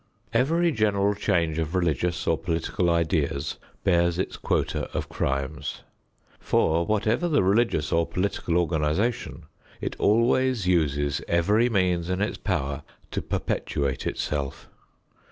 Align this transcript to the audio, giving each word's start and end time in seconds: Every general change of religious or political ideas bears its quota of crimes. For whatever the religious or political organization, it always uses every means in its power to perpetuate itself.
Every 0.33 0.71
general 0.71 1.13
change 1.13 1.59
of 1.59 1.75
religious 1.75 2.25
or 2.25 2.35
political 2.35 2.89
ideas 2.89 3.59
bears 3.83 4.17
its 4.17 4.35
quota 4.35 4.89
of 4.97 5.09
crimes. 5.09 5.83
For 6.39 6.83
whatever 6.87 7.27
the 7.29 7.43
religious 7.43 7.91
or 7.91 8.07
political 8.07 8.57
organization, 8.57 9.43
it 9.79 9.95
always 9.99 10.65
uses 10.65 11.21
every 11.27 11.69
means 11.69 12.09
in 12.09 12.19
its 12.19 12.37
power 12.39 12.81
to 13.11 13.21
perpetuate 13.21 14.07
itself. 14.07 14.67